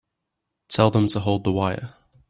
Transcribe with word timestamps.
Tell 0.67 0.89
them 0.89 1.05
to 1.09 1.19
hold 1.19 1.43
the 1.43 1.51
wire. 1.51 1.93